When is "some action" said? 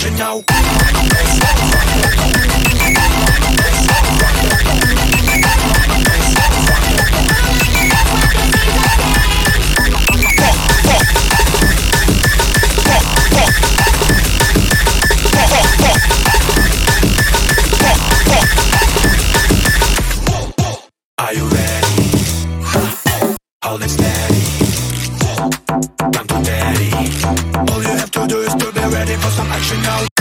29.30-29.80